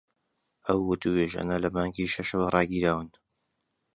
[0.65, 3.09] ئەو وتووێژانە لە مانگی شەشەوە ڕاگیراون